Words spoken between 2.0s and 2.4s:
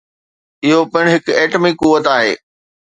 آهي.